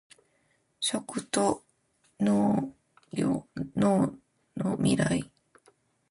[0.79, 1.63] 食と
[2.21, 2.73] 農
[3.13, 4.17] の
[4.79, 5.29] ミライ